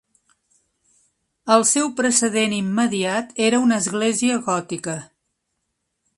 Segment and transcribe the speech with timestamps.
[1.55, 4.99] El seu precedent immediat era una església gòtica.